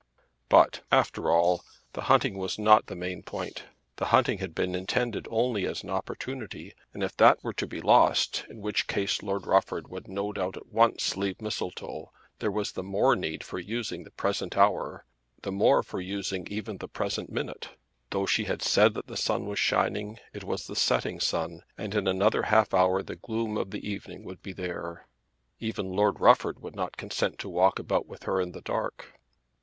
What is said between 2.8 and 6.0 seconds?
the main point. The hunting had been only intended as an